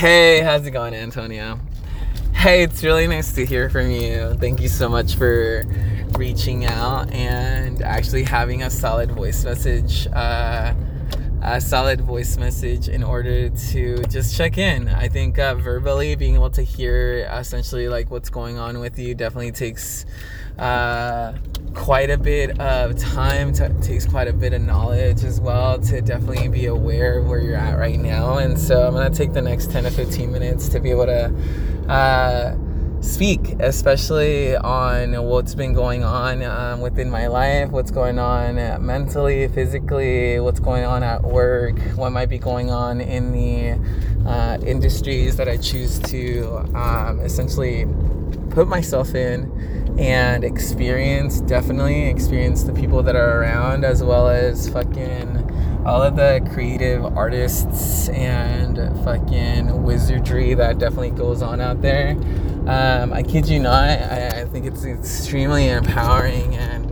Hey, 0.00 0.40
how's 0.40 0.64
it 0.64 0.70
going, 0.70 0.94
Antonio? 0.94 1.60
Hey, 2.32 2.62
it's 2.62 2.82
really 2.82 3.06
nice 3.06 3.34
to 3.34 3.44
hear 3.44 3.68
from 3.68 3.90
you. 3.90 4.34
Thank 4.40 4.62
you 4.62 4.68
so 4.68 4.88
much 4.88 5.14
for 5.14 5.64
reaching 6.16 6.64
out 6.64 7.10
and 7.12 7.82
actually 7.82 8.22
having 8.22 8.62
a 8.62 8.70
solid 8.70 9.10
voice 9.10 9.44
message. 9.44 10.06
Uh, 10.06 10.72
a 11.42 11.60
solid 11.60 12.00
voice 12.02 12.36
message 12.36 12.88
in 12.88 13.02
order 13.02 13.48
to 13.48 14.02
just 14.04 14.36
check 14.36 14.58
in. 14.58 14.88
I 14.88 15.08
think 15.08 15.38
uh, 15.38 15.54
verbally 15.54 16.14
being 16.14 16.34
able 16.34 16.50
to 16.50 16.62
hear 16.62 17.28
essentially 17.32 17.88
like 17.88 18.10
what's 18.10 18.28
going 18.28 18.58
on 18.58 18.78
with 18.78 18.98
you 18.98 19.14
definitely 19.14 19.52
takes 19.52 20.04
uh, 20.58 21.32
quite 21.74 22.10
a 22.10 22.18
bit 22.18 22.60
of 22.60 22.96
time, 22.98 23.52
t- 23.52 23.68
takes 23.80 24.04
quite 24.04 24.28
a 24.28 24.32
bit 24.32 24.52
of 24.52 24.60
knowledge 24.60 25.24
as 25.24 25.40
well 25.40 25.78
to 25.78 26.02
definitely 26.02 26.48
be 26.48 26.66
aware 26.66 27.18
of 27.18 27.26
where 27.26 27.40
you're 27.40 27.56
at 27.56 27.78
right 27.78 27.98
now. 27.98 28.36
And 28.36 28.58
so 28.58 28.86
I'm 28.86 28.94
to 28.94 29.16
take 29.16 29.32
the 29.32 29.42
next 29.42 29.70
10 29.70 29.84
to 29.84 29.90
15 29.90 30.30
minutes 30.30 30.68
to 30.68 30.80
be 30.80 30.90
able 30.90 31.06
to. 31.06 31.34
Uh, 31.88 32.56
speak, 33.00 33.56
especially 33.60 34.56
on 34.56 35.24
what's 35.24 35.54
been 35.54 35.72
going 35.72 36.04
on 36.04 36.42
um, 36.42 36.80
within 36.80 37.10
my 37.10 37.26
life, 37.26 37.70
what's 37.70 37.90
going 37.90 38.18
on 38.18 38.56
mentally, 38.84 39.48
physically, 39.48 40.38
what's 40.40 40.60
going 40.60 40.84
on 40.84 41.02
at 41.02 41.22
work, 41.22 41.78
what 41.96 42.10
might 42.10 42.28
be 42.28 42.38
going 42.38 42.70
on 42.70 43.00
in 43.00 43.32
the 43.32 44.28
uh, 44.28 44.58
industries 44.64 45.36
that 45.36 45.48
I 45.48 45.56
choose 45.56 45.98
to 46.00 46.58
um, 46.74 47.20
essentially 47.20 47.86
put 48.50 48.68
myself 48.68 49.14
in 49.14 49.96
and 49.98 50.44
experience, 50.44 51.40
definitely 51.40 52.08
experience 52.08 52.64
the 52.64 52.72
people 52.72 53.02
that 53.02 53.16
are 53.16 53.40
around, 53.40 53.84
as 53.84 54.02
well 54.02 54.28
as 54.28 54.68
fucking 54.68 55.39
all 55.86 56.02
of 56.02 56.16
the 56.16 56.46
creative 56.52 57.04
artists 57.16 58.08
and 58.10 58.76
fucking 59.04 59.82
wizardry 59.82 60.54
that 60.54 60.78
definitely 60.78 61.10
goes 61.10 61.40
on 61.42 61.60
out 61.60 61.80
there. 61.80 62.10
Um, 62.66 63.12
I 63.12 63.22
kid 63.22 63.48
you 63.48 63.58
not, 63.60 63.88
I, 63.88 64.42
I, 64.42 64.44
think 64.44 64.66
it's 64.66 64.84
extremely 64.84 65.68
empowering 65.68 66.54
and 66.54 66.90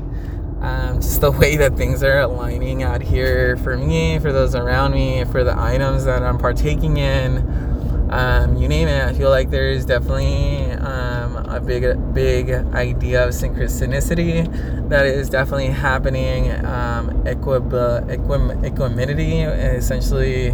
um, 0.62 1.00
just 1.00 1.20
the 1.20 1.30
way 1.30 1.56
that 1.56 1.76
things 1.76 2.02
are 2.02 2.20
aligning 2.20 2.82
out 2.82 3.02
here 3.02 3.56
for 3.58 3.76
me, 3.76 4.18
for 4.18 4.32
those 4.32 4.54
around 4.54 4.92
me, 4.92 5.24
for 5.26 5.44
the 5.44 5.56
items 5.56 6.04
that 6.06 6.22
I'm 6.22 6.38
partaking 6.38 6.96
in. 6.96 8.08
Um, 8.10 8.56
you 8.56 8.68
name 8.68 8.88
it, 8.88 9.04
I 9.04 9.12
feel 9.12 9.28
like 9.28 9.50
there's 9.50 9.84
definitely 9.84 10.70
a 11.50 11.60
big, 11.60 12.14
big 12.14 12.50
idea 12.50 13.24
of 13.24 13.30
synchronicity 13.30 14.88
that 14.88 15.06
is 15.06 15.28
definitely 15.28 15.66
happening. 15.66 16.50
Um, 16.64 17.10
equib- 17.24 17.70
equim- 18.08 18.64
equanimity, 18.64 19.40
essentially 19.40 20.50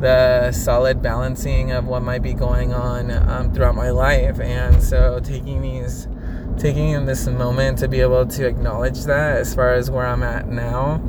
the 0.00 0.52
solid 0.52 1.02
balancing 1.02 1.72
of 1.72 1.86
what 1.86 2.02
might 2.02 2.22
be 2.22 2.32
going 2.32 2.72
on 2.72 3.10
um, 3.28 3.52
throughout 3.52 3.74
my 3.74 3.90
life. 3.90 4.40
And 4.40 4.82
so 4.82 5.20
taking 5.20 5.60
these, 5.60 6.08
taking 6.56 6.90
in 6.90 7.06
this 7.06 7.26
moment 7.26 7.78
to 7.78 7.88
be 7.88 8.00
able 8.00 8.26
to 8.26 8.46
acknowledge 8.46 9.04
that 9.04 9.38
as 9.38 9.54
far 9.54 9.74
as 9.74 9.90
where 9.90 10.06
I'm 10.06 10.22
at 10.22 10.48
now, 10.48 11.02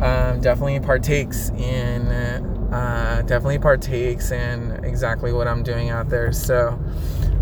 um, 0.00 0.40
definitely 0.40 0.80
partakes 0.80 1.50
in, 1.50 2.08
uh, 2.08 3.22
definitely 3.26 3.58
partakes 3.58 4.30
in 4.30 4.72
exactly 4.84 5.32
what 5.32 5.46
I'm 5.48 5.62
doing 5.62 5.90
out 5.90 6.08
there. 6.08 6.32
So, 6.32 6.78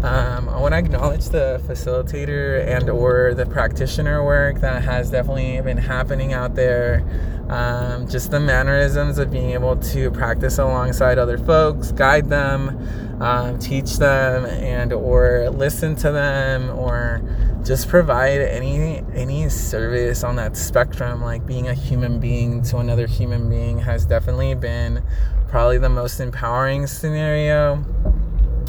um, 0.04 0.50
I 0.50 0.60
want 0.60 0.72
to 0.72 0.78
acknowledge 0.78 1.26
the 1.30 1.62
facilitator 1.66 2.66
and 2.66 2.90
or 2.90 3.32
the 3.32 3.46
practitioner 3.46 4.22
work 4.22 4.60
that 4.60 4.82
has 4.82 5.10
definitely 5.10 5.60
been 5.62 5.78
happening 5.78 6.34
out 6.34 6.54
there. 6.54 7.02
Um, 7.48 8.06
just 8.08 8.30
the 8.30 8.40
mannerisms 8.40 9.18
of 9.18 9.30
being 9.30 9.50
able 9.50 9.76
to 9.76 10.10
practice 10.10 10.58
alongside 10.58 11.18
other 11.18 11.38
folks 11.38 11.92
guide 11.92 12.28
them 12.30 12.70
um, 13.20 13.58
teach 13.58 13.96
them 13.96 14.44
and 14.46 14.92
or 14.92 15.48
listen 15.50 15.94
to 15.96 16.10
them 16.10 16.70
or 16.70 17.22
just 17.64 17.88
provide 17.88 18.40
any 18.40 19.02
any 19.14 19.48
service 19.48 20.24
on 20.24 20.36
that 20.36 20.56
spectrum. 20.56 21.22
Like 21.22 21.46
being 21.46 21.68
a 21.68 21.74
human 21.74 22.20
being 22.20 22.62
to 22.64 22.78
another 22.78 23.06
human 23.06 23.48
being 23.48 23.78
has 23.78 24.04
definitely 24.04 24.54
been 24.54 25.02
probably 25.48 25.78
the 25.78 25.88
most 25.88 26.20
empowering 26.20 26.86
scenario 26.86 27.76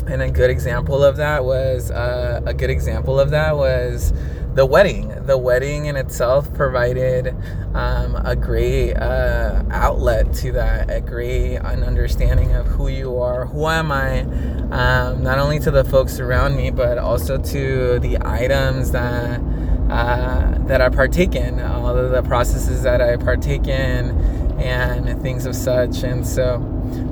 and 0.07 0.21
a 0.21 0.29
good 0.29 0.49
example 0.49 1.03
of 1.03 1.17
that 1.17 1.45
was 1.45 1.91
uh, 1.91 2.41
a 2.45 2.53
good 2.53 2.69
example 2.69 3.19
of 3.19 3.31
that 3.31 3.55
was 3.57 4.13
the 4.55 4.65
wedding. 4.65 5.13
The 5.25 5.37
wedding 5.37 5.87
in 5.87 5.97
itself 5.97 6.51
provided 6.53 7.35
um, 7.73 8.15
a 8.15 8.35
great 8.35 8.93
uh, 8.93 9.63
outlet 9.69 10.33
to 10.35 10.53
that, 10.53 10.89
a 10.89 11.01
great 11.01 11.57
an 11.57 11.83
understanding 11.83 12.53
of 12.53 12.65
who 12.67 12.87
you 12.87 13.19
are, 13.19 13.45
who 13.47 13.67
am 13.67 13.91
I, 13.91 14.21
um, 14.71 15.23
not 15.23 15.39
only 15.39 15.59
to 15.59 15.71
the 15.71 15.83
folks 15.83 16.19
around 16.19 16.55
me, 16.55 16.71
but 16.71 16.97
also 16.97 17.37
to 17.37 17.99
the 17.99 18.17
items 18.21 18.91
that 18.91 19.41
uh, 19.89 20.57
that 20.67 20.81
I 20.81 20.89
partake 20.89 21.35
in, 21.35 21.59
all 21.59 21.95
of 21.95 22.11
the 22.11 22.23
processes 22.23 22.81
that 22.83 23.01
I 23.01 23.17
partake 23.17 23.67
in, 23.67 24.11
and 24.59 25.21
things 25.21 25.45
of 25.45 25.55
such. 25.55 26.03
And 26.03 26.25
so, 26.25 26.55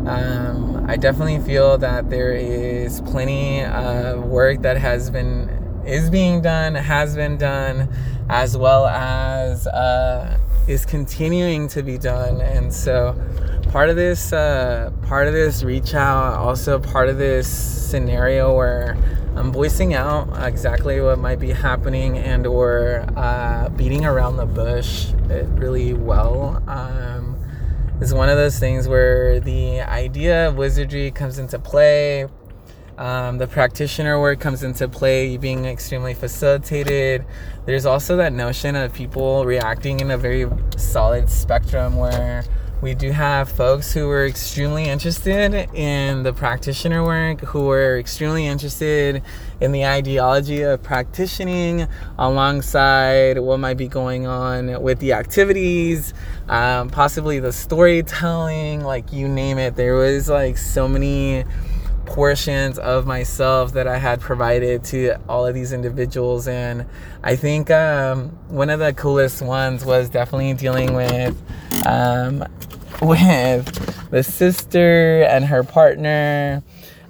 um, 0.08 0.73
I 0.86 0.98
definitely 0.98 1.40
feel 1.40 1.78
that 1.78 2.10
there 2.10 2.34
is 2.34 3.02
plenty 3.02 3.64
of 3.64 4.26
work 4.26 4.62
that 4.64 4.78
has 4.78 5.10
been 5.10 5.50
is 5.86 6.10
being 6.10 6.42
done, 6.42 6.76
has 6.76 7.16
been 7.16 7.38
done, 7.38 7.90
as 8.30 8.58
well 8.58 8.88
as 8.88 9.68
uh, 9.68 10.38
is 10.68 10.86
continuing 10.86 11.68
to 11.70 11.84
be 11.84 11.98
done. 11.98 12.42
And 12.42 12.74
so, 12.74 13.16
part 13.70 13.90
of 13.90 13.96
this, 13.96 14.34
uh, 14.34 14.92
part 15.04 15.28
of 15.28 15.34
this 15.34 15.64
reach 15.64 15.94
out, 15.94 16.36
also 16.36 16.80
part 16.80 17.10
of 17.10 17.18
this 17.18 17.48
scenario 17.48 18.56
where 18.56 18.98
I'm 19.36 19.52
voicing 19.52 19.94
out 19.94 20.30
exactly 20.46 21.02
what 21.02 21.18
might 21.20 21.40
be 21.40 21.52
happening 21.52 22.18
and 22.18 22.46
or 22.46 23.06
uh, 23.16 23.70
beating 23.70 24.06
around 24.06 24.38
the 24.38 24.46
bush 24.46 25.12
really 25.56 25.94
well. 25.94 26.62
Um, 26.68 27.33
is 28.04 28.14
one 28.14 28.30
of 28.30 28.38
those 28.38 28.60
things 28.60 28.88
where 28.88 29.40
the 29.40 29.82
idea 29.82 30.48
of 30.48 30.56
wizardry 30.56 31.10
comes 31.12 31.40
into 31.40 31.58
play 31.58 32.28
um, 32.98 33.40
the 33.40 33.48
practitioner 33.48 34.20
work 34.20 34.40
comes 34.40 34.62
into 34.62 34.88
play, 34.88 35.38
being 35.38 35.66
extremely 35.66 36.14
facilitated. 36.14 37.26
There's 37.66 37.86
also 37.86 38.18
that 38.18 38.34
notion 38.34 38.76
of 38.76 38.94
people 38.94 39.46
reacting 39.46 40.00
in 40.00 40.12
a 40.12 40.18
very 40.18 40.48
solid 40.78 41.30
spectrum 41.30 41.98
where 41.98 42.44
we 42.84 42.94
do 42.94 43.12
have 43.12 43.48
folks 43.48 43.94
who 43.94 44.10
are 44.10 44.26
extremely 44.26 44.84
interested 44.84 45.54
in 45.74 46.24
the 46.24 46.34
practitioner 46.34 47.02
work, 47.02 47.40
who 47.40 47.70
are 47.70 47.98
extremely 47.98 48.46
interested 48.46 49.24
in 49.62 49.72
the 49.72 49.86
ideology 49.86 50.64
of 50.64 50.84
practicing 50.84 51.88
alongside 52.20 53.40
what 53.40 53.62
might 53.62 53.78
be 53.78 53.88
going 53.88 54.28
on 54.28 54.82
with 54.82 55.00
the 55.00 55.14
activities, 55.14 56.14
um, 56.50 56.90
possibly 56.90 57.40
the 57.40 57.54
storytelling, 57.54 58.82
like 58.82 59.14
you 59.14 59.30
name 59.30 59.58
it. 59.58 59.78
There 59.78 59.96
was 59.96 60.28
like 60.28 60.58
so 60.58 60.86
many 60.86 61.46
portions 62.06 62.78
of 62.80 63.06
myself 63.06 63.74
that 63.74 63.88
I 63.88 63.98
had 63.98 64.22
provided 64.22 64.84
to 64.86 65.16
all 65.28 65.46
of 65.46 65.54
these 65.54 65.72
individuals. 65.72 66.48
And 66.48 66.86
I 67.24 67.36
think 67.36 67.72
um, 67.72 68.30
one 68.50 68.70
of 68.70 68.80
the 68.80 68.94
coolest 68.94 69.42
ones 69.42 69.86
was 69.86 70.10
definitely 70.10 70.54
dealing 70.54 70.94
with 70.94 71.36
um, 71.86 72.46
with 73.02 74.10
the 74.12 74.24
sister 74.24 75.24
and 75.24 75.46
her 75.46 75.64
partner. 75.64 76.64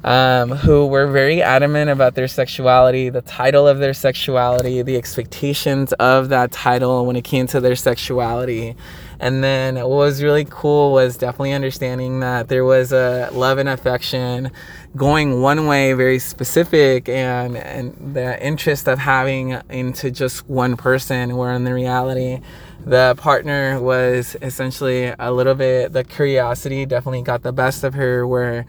Um, 0.03 0.49
who 0.49 0.85
were 0.87 1.07
very 1.07 1.41
adamant 1.41 1.89
about 1.89 2.15
their 2.15 2.27
sexuality, 2.27 3.09
the 3.09 3.21
title 3.21 3.65
of 3.69 3.79
their 3.79 3.93
sexuality, 3.93 4.81
the 4.81 4.97
expectations 4.97 5.93
of 5.93 6.27
that 6.27 6.51
title 6.51 7.05
when 7.05 7.15
it 7.15 7.23
came 7.23 7.47
to 7.47 7.61
their 7.61 7.77
sexuality. 7.77 8.75
And 9.23 9.41
then 9.41 9.75
what 9.75 9.87
was 9.87 10.21
really 10.21 10.45
cool 10.49 10.91
was 10.91 11.15
definitely 11.15 11.53
understanding 11.53 12.19
that 12.19 12.49
there 12.49 12.65
was 12.65 12.91
a 12.91 13.29
love 13.31 13.57
and 13.57 13.69
affection 13.69 14.51
going 14.97 15.41
one 15.41 15.67
way, 15.67 15.93
very 15.93 16.19
specific, 16.19 17.07
and 17.07 17.55
and 17.55 18.13
the 18.13 18.45
interest 18.45 18.87
of 18.87 18.99
having 18.99 19.61
into 19.69 20.11
just 20.11 20.49
one 20.49 20.75
person. 20.75 21.37
Where 21.37 21.53
in 21.53 21.63
the 21.63 21.73
reality, 21.73 22.41
the 22.85 23.15
partner 23.17 23.79
was 23.79 24.35
essentially 24.41 25.13
a 25.17 25.31
little 25.31 25.55
bit 25.55 25.93
the 25.93 26.03
curiosity 26.03 26.85
definitely 26.85 27.21
got 27.21 27.43
the 27.43 27.53
best 27.53 27.85
of 27.85 27.93
her. 27.93 28.27
Where 28.27 28.65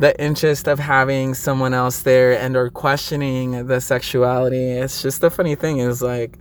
the 0.00 0.18
interest 0.18 0.66
of 0.66 0.78
having 0.78 1.34
someone 1.34 1.74
else 1.74 2.00
there 2.00 2.32
and 2.32 2.56
or 2.56 2.70
questioning 2.70 3.66
the 3.66 3.82
sexuality. 3.82 4.70
It's 4.70 5.02
just 5.02 5.20
the 5.20 5.28
funny 5.28 5.54
thing 5.54 5.76
is 5.76 6.00
like, 6.00 6.38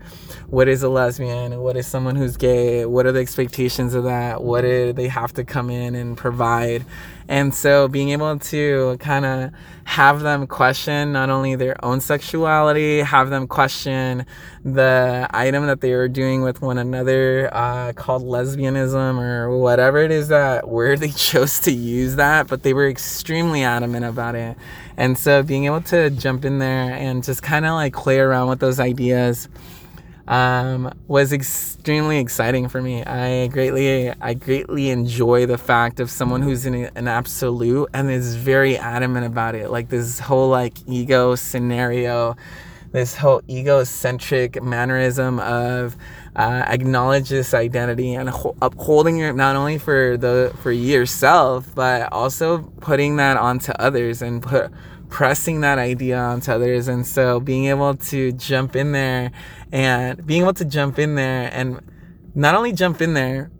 what 0.48 0.70
is 0.70 0.82
a 0.82 0.88
lesbian? 0.88 1.60
What 1.60 1.76
is 1.76 1.86
someone 1.86 2.16
who's 2.16 2.38
gay? 2.38 2.86
What 2.86 3.06
are 3.06 3.12
the 3.12 3.20
expectations 3.20 3.96
of 3.96 4.06
that? 4.06 4.44
What 4.44 4.62
do 4.62 4.94
they 4.94 5.10
have 5.10 5.34
to 5.34 5.44
come 5.44 5.70
in 5.70 5.94
and 5.94 6.18
provide? 6.18 6.86
And 7.30 7.54
so 7.54 7.88
being 7.88 8.10
able 8.10 8.40
to 8.40 8.98
kind 9.00 9.24
of 9.24 9.52
have 9.84 10.22
them 10.22 10.48
question 10.48 11.12
not 11.12 11.30
only 11.30 11.54
their 11.54 11.84
own 11.86 12.02
sexuality, 12.02 13.02
have 13.02 13.30
them 13.30 13.48
question 13.48 14.26
the 14.66 15.28
item 15.30 15.68
that 15.68 15.80
they 15.80 15.94
were 15.94 16.08
doing 16.08 16.42
with 16.42 16.64
one 16.64 16.80
another 16.80 17.52
uh, 17.54 17.94
called 17.94 18.24
lesbianism 18.24 19.22
or 19.22 19.56
whatever 19.56 20.00
it 20.00 20.10
is 20.10 20.30
that 20.30 20.68
word 20.70 21.02
they 21.02 21.10
chose 21.30 21.60
to 21.60 21.72
use 21.72 22.16
that, 22.16 22.48
but 22.48 22.64
they 22.64 22.74
were 22.74 22.90
extremely 22.90 23.64
adamant 23.64 24.06
about 24.06 24.34
it. 24.34 24.58
And 24.98 25.16
so 25.16 25.44
being 25.44 25.66
able 25.66 25.82
to 25.82 26.10
jump 26.10 26.46
in 26.46 26.58
there 26.58 26.94
and 26.94 27.24
just 27.24 27.44
kind 27.44 27.64
of 27.64 27.74
like 27.74 27.94
play 27.94 28.18
around 28.18 28.50
with 28.50 28.60
those 28.60 28.80
ideas 28.80 29.48
um, 30.30 30.94
was 31.08 31.34
extremely 31.34 32.20
exciting 32.20 32.70
for 32.70 32.82
me. 32.82 33.04
I 33.04 33.48
greatly, 33.48 34.12
I 34.12 34.36
greatly 34.36 34.92
enjoy 34.92 35.48
the 35.48 35.58
fact 35.58 36.00
of 36.00 36.12
someone 36.12 36.44
who's 36.44 36.68
in 36.68 36.76
an 36.76 37.08
absolute 37.08 37.90
and 37.96 38.12
is 38.12 38.36
very 38.36 38.78
adamant 38.78 39.26
about 39.26 39.56
it. 39.56 39.72
Like 39.72 39.90
this 39.90 40.20
whole 40.20 40.50
like 40.50 40.76
ego 40.88 41.34
scenario, 41.34 42.38
this 42.92 43.16
whole 43.16 43.42
egocentric 43.50 44.62
mannerism 44.62 45.40
of 45.40 45.98
uh, 46.36 46.64
acknowledge 46.68 47.30
this 47.30 47.56
identity 47.56 48.14
and 48.14 48.30
upholding 48.62 49.18
it 49.18 49.36
not 49.36 49.56
only 49.56 49.80
for 49.80 50.16
the 50.16 50.54
for 50.62 50.72
yourself, 50.72 51.66
but 51.74 52.12
also 52.14 52.60
putting 52.82 53.16
that 53.16 53.36
onto 53.36 53.72
others 53.74 54.22
and 54.22 54.44
put 54.44 54.72
pressing 55.10 55.62
that 55.62 55.78
idea 55.78 56.18
onto 56.18 56.52
others. 56.52 56.88
And 56.88 57.06
so 57.06 57.40
being 57.40 57.66
able 57.66 57.96
to 57.96 58.32
jump 58.34 58.76
in 58.76 58.92
there 58.92 59.32
and 59.72 60.26
being 60.26 60.44
able 60.44 60.54
to 60.54 60.66
jump 60.66 61.00
in 61.00 61.16
there 61.16 61.50
and 61.52 61.82
not 62.36 62.56
only 62.56 62.72
jump 62.72 63.02
in 63.02 63.14
there, 63.14 63.52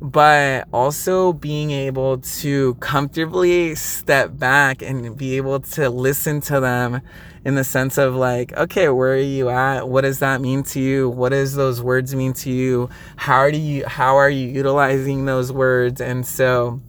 but 0.00 0.68
also 0.72 1.32
being 1.32 1.70
able 1.70 2.18
to 2.18 2.74
comfortably 2.74 3.74
step 3.74 4.36
back 4.36 4.82
and 4.82 5.16
be 5.16 5.36
able 5.36 5.60
to 5.60 5.88
listen 5.88 6.40
to 6.42 6.60
them 6.60 7.00
in 7.44 7.54
the 7.54 7.64
sense 7.64 7.96
of 7.96 8.14
like, 8.14 8.52
okay, 8.54 8.88
where 8.88 9.14
are 9.14 9.18
you 9.18 9.48
at? 9.48 9.88
What 9.88 10.02
does 10.02 10.18
that 10.18 10.40
mean 10.40 10.62
to 10.64 10.80
you? 10.80 11.08
What 11.08 11.30
does 11.30 11.54
those 11.54 11.80
words 11.80 12.14
mean 12.14 12.32
to 12.34 12.50
you? 12.50 12.90
How 13.16 13.50
do 13.50 13.56
you 13.56 13.86
how 13.86 14.16
are 14.16 14.30
you 14.30 14.48
utilizing 14.48 15.26
those 15.26 15.52
words? 15.52 16.00
And 16.00 16.26
so 16.26 16.80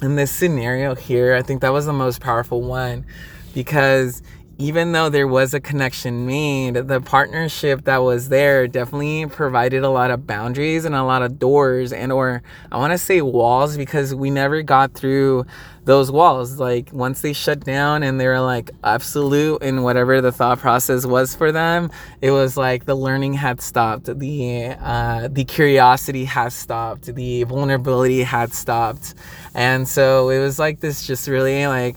in 0.00 0.16
this 0.16 0.30
scenario 0.30 0.94
here, 0.94 1.34
I 1.34 1.42
think 1.42 1.62
that 1.62 1.72
was 1.72 1.86
the 1.86 1.92
most 1.92 2.20
powerful 2.20 2.62
one 2.62 3.04
because 3.56 4.22
even 4.58 4.92
though 4.92 5.08
there 5.08 5.26
was 5.26 5.54
a 5.54 5.60
connection 5.60 6.26
made, 6.26 6.74
the 6.74 7.00
partnership 7.00 7.84
that 7.84 8.02
was 8.02 8.28
there 8.28 8.68
definitely 8.68 9.24
provided 9.24 9.82
a 9.82 9.88
lot 9.88 10.10
of 10.10 10.26
boundaries 10.26 10.84
and 10.84 10.94
a 10.94 11.02
lot 11.04 11.22
of 11.22 11.38
doors 11.38 11.90
and 11.90 12.12
or 12.12 12.42
I 12.70 12.76
want 12.76 12.92
to 12.92 12.98
say 12.98 13.22
walls 13.22 13.78
because 13.78 14.14
we 14.14 14.30
never 14.30 14.60
got 14.60 14.92
through 14.92 15.46
those 15.86 16.10
walls. 16.10 16.58
Like 16.58 16.90
once 16.92 17.22
they 17.22 17.32
shut 17.32 17.60
down 17.60 18.02
and 18.02 18.20
they 18.20 18.26
were 18.26 18.40
like 18.40 18.70
absolute 18.84 19.62
in 19.62 19.82
whatever 19.82 20.20
the 20.20 20.32
thought 20.32 20.58
process 20.58 21.06
was 21.06 21.34
for 21.34 21.50
them, 21.50 21.90
it 22.20 22.30
was 22.30 22.58
like 22.58 22.84
the 22.84 22.94
learning 22.94 23.34
had 23.34 23.62
stopped, 23.62 24.06
the 24.18 24.74
uh, 24.80 25.28
the 25.28 25.44
curiosity 25.44 26.26
has 26.26 26.52
stopped, 26.52 27.14
the 27.14 27.44
vulnerability 27.44 28.22
had 28.22 28.52
stopped, 28.52 29.14
and 29.54 29.88
so 29.88 30.28
it 30.28 30.40
was 30.40 30.58
like 30.58 30.80
this 30.80 31.06
just 31.06 31.26
really 31.26 31.66
like 31.66 31.96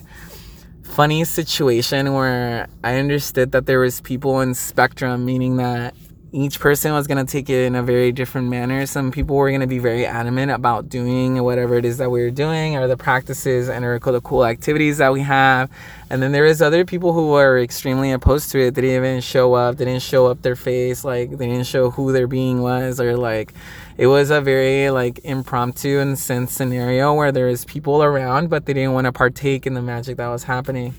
funny 0.99 1.23
situation 1.23 2.13
where 2.13 2.67
I 2.83 2.97
understood 2.97 3.53
that 3.53 3.65
there 3.65 3.79
was 3.79 4.01
people 4.01 4.41
in 4.41 4.53
spectrum, 4.53 5.23
meaning 5.23 5.55
that 5.55 5.95
each 6.33 6.59
person 6.59 6.91
was 6.91 7.07
going 7.07 7.25
to 7.25 7.31
take 7.31 7.49
it 7.49 7.63
in 7.63 7.75
a 7.75 7.81
very 7.81 8.11
different 8.11 8.49
manner. 8.49 8.85
Some 8.85 9.09
people 9.09 9.37
were 9.37 9.49
going 9.49 9.61
to 9.61 9.67
be 9.67 9.79
very 9.79 10.05
adamant 10.05 10.51
about 10.51 10.89
doing 10.89 11.41
whatever 11.41 11.75
it 11.75 11.85
is 11.85 11.99
that 11.99 12.11
we 12.11 12.21
were 12.21 12.31
doing 12.31 12.75
or 12.75 12.85
the 12.89 12.97
practices 12.97 13.69
and 13.69 13.85
or 13.85 13.97
the 13.97 14.19
cool 14.19 14.45
activities 14.45 14.97
that 14.97 15.13
we 15.13 15.21
have. 15.21 15.71
And 16.09 16.21
then 16.21 16.33
there 16.33 16.45
is 16.45 16.61
other 16.61 16.83
people 16.83 17.13
who 17.13 17.29
were 17.29 17.57
extremely 17.59 18.11
opposed 18.11 18.51
to 18.51 18.59
it. 18.59 18.75
They 18.75 18.81
didn't 18.81 19.05
even 19.05 19.21
show 19.21 19.53
up. 19.53 19.77
They 19.77 19.85
didn't 19.85 20.01
show 20.01 20.27
up 20.27 20.41
their 20.41 20.57
face. 20.57 21.05
Like 21.05 21.29
they 21.29 21.47
didn't 21.47 21.67
show 21.67 21.91
who 21.91 22.11
their 22.11 22.27
being 22.27 22.61
was 22.61 22.99
or 22.99 23.15
like 23.15 23.53
it 23.99 24.07
was 24.07 24.31
a 24.31 24.39
very 24.39 24.89
like 24.91 25.19
impromptu 25.25 25.99
and 25.99 26.17
sense 26.17 26.53
scenario 26.53 27.13
where 27.13 27.33
there 27.33 27.47
was 27.47 27.65
people 27.65 28.01
around, 28.01 28.49
but 28.49 28.65
they 28.65 28.71
didn't 28.71 28.93
want 28.93 29.03
to 29.05 29.11
partake 29.11 29.67
in 29.67 29.73
the 29.73 29.81
magic 29.81 30.15
that 30.15 30.29
was 30.29 30.43
happening. 30.43 30.95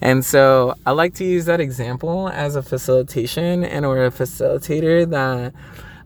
And 0.00 0.24
so 0.24 0.74
I 0.86 0.92
like 0.92 1.12
to 1.16 1.24
use 1.24 1.44
that 1.44 1.60
example 1.60 2.30
as 2.30 2.56
a 2.56 2.62
facilitation 2.62 3.64
and 3.64 3.84
or 3.84 4.06
a 4.06 4.10
facilitator 4.10 5.10
that 5.10 5.52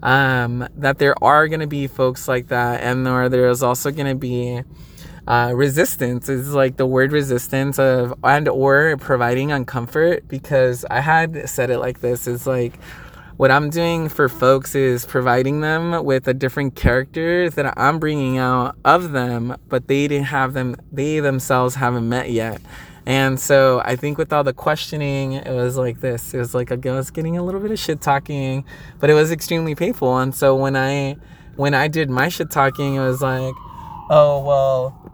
um, 0.03 0.67
that 0.77 0.99
there 0.99 1.15
are 1.23 1.47
going 1.47 1.61
to 1.61 1.69
be 1.69 1.87
folks 1.87 2.27
like 2.27 2.49
that, 2.49 2.81
and 2.81 3.07
or 3.07 3.29
there's 3.29 3.63
also 3.63 3.93
going 3.93 4.09
to 4.09 4.17
be 4.17 4.63
uh, 5.29 5.53
resistance 5.55 6.29
is 6.29 6.53
like 6.55 6.77
the 6.77 6.87
word 6.87 7.13
resistance 7.13 7.79
of 7.79 8.13
and 8.25 8.49
or 8.49 8.97
providing 8.97 9.51
uncomfort 9.51 10.27
because 10.27 10.85
I 10.91 10.99
had 11.01 11.49
said 11.49 11.71
it 11.71 11.79
like 11.79 12.01
this 12.01 12.27
It's 12.27 12.49
like 12.49 12.81
what 13.43 13.51
I'm 13.51 13.71
doing 13.71 14.09
for 14.09 14.29
folks 14.29 14.77
is 14.77 15.05
providing 15.05 15.63
them 15.63 16.05
with 16.05 16.29
a 16.29 16.33
different 16.33 16.77
character 16.77 17.51
that 17.51 17.77
I'm 17.77 17.99
bringing 17.99 18.39
out 18.39 18.77
of 18.85 19.11
them, 19.11 19.57
but 19.69 19.89
they 19.89 20.07
didn't 20.07 20.27
have 20.27 20.53
them, 20.53 20.77
they 20.93 21.19
themselves 21.19 21.75
haven't 21.75 22.09
met 22.09 22.31
yet. 22.31 22.63
And 23.05 23.41
so 23.41 23.83
I 23.85 23.97
think 23.97 24.17
with 24.17 24.33
all 24.33 24.45
the 24.45 24.53
questioning, 24.53 25.33
it 25.33 25.53
was 25.53 25.77
like 25.77 26.01
this. 26.01 26.33
It 26.33 26.39
was 26.39 26.55
like 26.55 26.71
I 26.71 26.77
was 26.77 27.11
getting 27.11 27.37
a 27.37 27.43
little 27.43 27.61
bit 27.61 27.73
of 27.73 27.81
shit 27.81 28.01
talking, 28.01 28.65
but 29.01 29.11
it 29.11 29.15
was 29.15 29.33
extremely 29.33 29.75
painful. 29.75 30.19
And 30.19 30.33
so 30.33 30.55
when 30.55 30.77
I 30.77 31.17
when 31.57 31.75
I 31.75 31.89
did 31.89 32.11
my 32.11 32.29
shit 32.29 32.49
talking, 32.49 32.95
it 32.95 33.01
was 33.01 33.23
like, 33.23 33.55
oh 34.09 34.45
well, 34.47 35.12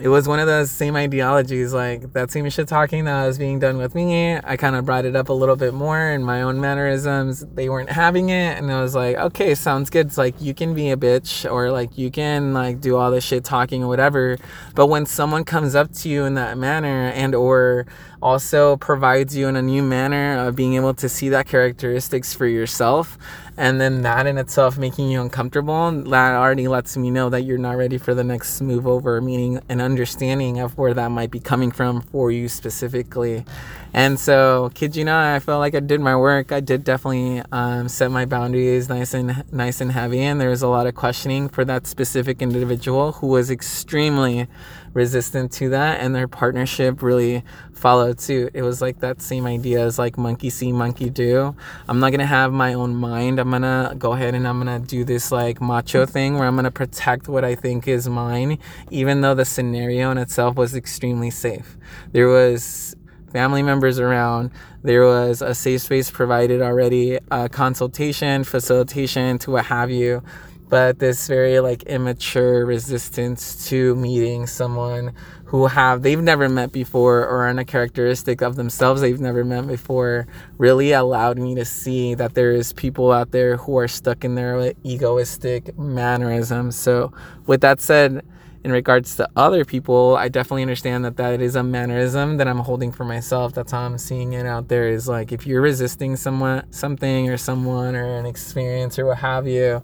it 0.00 0.08
was 0.08 0.28
one 0.28 0.38
of 0.38 0.46
those 0.46 0.70
same 0.70 0.94
ideologies, 0.94 1.72
like 1.72 2.12
that 2.12 2.30
same 2.30 2.48
shit 2.50 2.68
talking 2.68 3.04
that 3.06 3.26
was 3.26 3.36
being 3.36 3.58
done 3.58 3.78
with 3.78 3.94
me. 3.96 4.36
I 4.36 4.56
kind 4.56 4.76
of 4.76 4.84
brought 4.84 5.04
it 5.04 5.16
up 5.16 5.28
a 5.28 5.32
little 5.32 5.56
bit 5.56 5.74
more 5.74 6.10
in 6.10 6.22
my 6.22 6.42
own 6.42 6.60
mannerisms. 6.60 7.44
They 7.54 7.68
weren't 7.68 7.90
having 7.90 8.28
it, 8.28 8.58
and 8.58 8.70
I 8.70 8.80
was 8.80 8.94
like, 8.94 9.16
okay, 9.16 9.56
sounds 9.56 9.90
good. 9.90 10.06
It's 10.06 10.18
like 10.18 10.40
you 10.40 10.54
can 10.54 10.72
be 10.72 10.90
a 10.90 10.96
bitch, 10.96 11.50
or 11.50 11.72
like 11.72 11.98
you 11.98 12.12
can 12.12 12.52
like 12.52 12.80
do 12.80 12.96
all 12.96 13.10
this 13.10 13.24
shit 13.24 13.42
talking 13.42 13.82
or 13.82 13.88
whatever. 13.88 14.38
But 14.74 14.86
when 14.86 15.04
someone 15.04 15.44
comes 15.44 15.74
up 15.74 15.92
to 15.94 16.08
you 16.08 16.24
in 16.24 16.34
that 16.34 16.56
manner, 16.56 17.08
and 17.08 17.34
or 17.34 17.86
also 18.22 18.76
provides 18.76 19.36
you 19.36 19.48
in 19.48 19.56
a 19.56 19.62
new 19.62 19.82
manner 19.82 20.46
of 20.46 20.56
being 20.56 20.74
able 20.74 20.94
to 20.94 21.08
see 21.08 21.28
that 21.30 21.46
characteristics 21.46 22.34
for 22.34 22.46
yourself, 22.46 23.18
and 23.58 23.80
then 23.80 24.02
that 24.02 24.26
in 24.26 24.38
itself 24.38 24.78
making 24.78 25.10
you 25.10 25.20
uncomfortable 25.20 25.90
that 25.90 26.34
already 26.34 26.68
lets 26.68 26.96
me 26.96 27.10
know 27.10 27.28
that 27.28 27.42
you're 27.42 27.58
not 27.58 27.76
ready 27.76 27.98
for 27.98 28.14
the 28.14 28.22
next 28.22 28.60
move 28.60 28.86
over 28.86 29.20
meaning 29.20 29.60
an 29.68 29.80
understanding 29.80 30.60
of 30.60 30.78
where 30.78 30.94
that 30.94 31.10
might 31.10 31.30
be 31.30 31.40
coming 31.40 31.72
from 31.72 32.00
for 32.00 32.30
you 32.30 32.48
specifically. 32.48 33.44
And 33.92 34.20
so 34.20 34.70
kid 34.74 34.94
you 34.94 35.04
not 35.04 35.34
i 35.34 35.38
felt 35.40 35.58
like 35.58 35.74
i 35.74 35.80
did 35.80 36.00
my 36.00 36.14
work. 36.14 36.52
I 36.52 36.60
did 36.60 36.84
definitely 36.84 37.42
um, 37.50 37.88
set 37.88 38.12
my 38.12 38.26
boundaries 38.26 38.88
nice 38.88 39.12
and 39.12 39.44
nice 39.52 39.80
and 39.80 39.90
heavy 39.90 40.20
and 40.20 40.40
there 40.40 40.50
was 40.50 40.62
a 40.62 40.68
lot 40.68 40.86
of 40.86 40.94
questioning 40.94 41.48
for 41.48 41.64
that 41.64 41.86
specific 41.86 42.40
individual 42.40 43.12
who 43.12 43.26
was 43.26 43.50
extremely 43.50 44.46
resistant 44.94 45.50
to 45.52 45.68
that 45.70 46.00
and 46.00 46.14
their 46.14 46.28
partnership 46.28 47.02
really 47.02 47.42
followed 47.78 48.20
suit 48.20 48.50
it 48.54 48.62
was 48.62 48.82
like 48.82 48.98
that 49.00 49.22
same 49.22 49.46
idea 49.46 49.80
as 49.80 49.98
like 49.98 50.18
monkey 50.18 50.50
see 50.50 50.72
monkey 50.72 51.08
do. 51.08 51.54
I'm 51.88 52.00
not 52.00 52.10
gonna 52.10 52.26
have 52.26 52.52
my 52.52 52.74
own 52.74 52.94
mind. 52.94 53.38
I'm 53.38 53.50
gonna 53.50 53.94
go 53.98 54.12
ahead 54.12 54.34
and 54.34 54.46
i'm 54.46 54.58
gonna 54.58 54.80
do 54.80 55.04
this 55.04 55.30
like 55.30 55.60
macho 55.60 56.04
thing 56.04 56.38
where 56.38 56.48
i'm 56.48 56.56
gonna 56.56 56.70
protect 56.70 57.28
what 57.28 57.44
i 57.44 57.54
think 57.54 57.86
is 57.86 58.08
mine 58.08 58.58
even 58.90 59.20
though 59.20 59.34
the 59.34 59.44
scenario 59.44 60.10
in 60.10 60.18
itself 60.18 60.56
was 60.56 60.74
extremely 60.74 61.30
safe. 61.30 61.76
There 62.12 62.28
was 62.28 62.96
family 63.32 63.62
members 63.62 63.98
around. 63.98 64.50
There 64.82 65.04
was 65.04 65.42
a 65.42 65.54
safe 65.54 65.82
space 65.82 66.10
provided 66.10 66.62
already 66.62 67.18
a 67.30 67.48
consultation 67.48 68.44
facilitation 68.44 69.38
to 69.38 69.50
what 69.52 69.66
have 69.66 69.90
you 69.90 70.22
but 70.68 70.98
this 70.98 71.26
very 71.26 71.60
like 71.60 71.82
immature 71.84 72.66
resistance 72.66 73.68
to 73.68 73.94
meeting 73.96 74.46
someone 74.46 75.12
who 75.44 75.66
have 75.66 76.02
they've 76.02 76.20
never 76.20 76.48
met 76.48 76.72
before 76.72 77.26
or 77.26 77.48
in 77.48 77.58
a 77.58 77.64
characteristic 77.64 78.42
of 78.42 78.56
themselves 78.56 79.00
they've 79.00 79.20
never 79.20 79.44
met 79.44 79.66
before 79.66 80.26
really 80.58 80.92
allowed 80.92 81.38
me 81.38 81.54
to 81.54 81.64
see 81.64 82.14
that 82.14 82.34
there 82.34 82.52
is 82.52 82.72
people 82.74 83.10
out 83.12 83.30
there 83.30 83.56
who 83.56 83.78
are 83.78 83.88
stuck 83.88 84.24
in 84.24 84.34
their 84.34 84.74
egoistic 84.84 85.76
mannerisms. 85.78 86.76
So 86.76 87.12
with 87.46 87.62
that 87.62 87.80
said 87.80 88.22
in 88.68 88.72
regards 88.72 89.16
to 89.16 89.26
other 89.34 89.64
people, 89.64 90.14
I 90.18 90.28
definitely 90.28 90.60
understand 90.60 91.02
that 91.06 91.16
that 91.16 91.40
is 91.40 91.56
a 91.56 91.62
mannerism 91.62 92.36
that 92.36 92.46
I'm 92.46 92.58
holding 92.58 92.92
for 92.92 93.04
myself. 93.04 93.54
That's 93.54 93.72
how 93.72 93.80
I'm 93.80 93.96
seeing 93.96 94.34
it 94.34 94.44
out 94.44 94.68
there. 94.68 94.88
Is 94.88 95.08
like 95.08 95.32
if 95.32 95.46
you're 95.46 95.62
resisting 95.62 96.16
someone, 96.16 96.70
something, 96.70 97.30
or 97.30 97.38
someone, 97.38 97.96
or 97.96 98.18
an 98.18 98.26
experience, 98.26 98.98
or 98.98 99.06
what 99.06 99.18
have 99.18 99.48
you, 99.48 99.82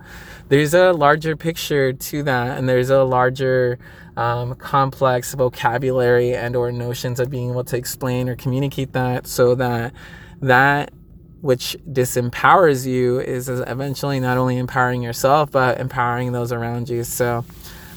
there's 0.50 0.74
a 0.74 0.92
larger 0.92 1.34
picture 1.34 1.94
to 1.94 2.22
that, 2.24 2.58
and 2.58 2.68
there's 2.68 2.90
a 2.90 3.04
larger 3.04 3.78
um, 4.18 4.54
complex 4.56 5.32
vocabulary 5.32 6.36
and 6.36 6.54
or 6.54 6.70
notions 6.70 7.18
of 7.18 7.30
being 7.30 7.52
able 7.52 7.64
to 7.64 7.78
explain 7.78 8.28
or 8.28 8.36
communicate 8.36 8.92
that, 8.92 9.26
so 9.26 9.54
that 9.54 9.94
that 10.42 10.92
which 11.40 11.74
disempowers 11.90 12.86
you 12.86 13.18
is 13.20 13.48
eventually 13.48 14.20
not 14.20 14.36
only 14.36 14.56
empowering 14.56 15.02
yourself 15.02 15.50
but 15.50 15.78
empowering 15.78 16.32
those 16.32 16.52
around 16.52 16.88
you. 16.88 17.04
So 17.04 17.44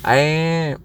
I 0.04 0.76